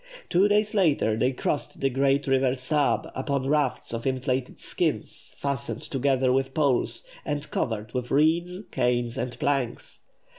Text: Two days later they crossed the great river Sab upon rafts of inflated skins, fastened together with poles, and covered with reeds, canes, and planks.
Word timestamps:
Two 0.29 0.47
days 0.47 0.73
later 0.73 1.15
they 1.15 1.31
crossed 1.31 1.79
the 1.79 1.87
great 1.91 2.25
river 2.25 2.55
Sab 2.55 3.09
upon 3.13 3.47
rafts 3.47 3.93
of 3.93 4.07
inflated 4.07 4.57
skins, 4.57 5.35
fastened 5.37 5.83
together 5.83 6.33
with 6.33 6.55
poles, 6.55 7.05
and 7.23 7.47
covered 7.51 7.93
with 7.93 8.09
reeds, 8.09 8.63
canes, 8.71 9.15
and 9.15 9.37
planks. 9.37 9.99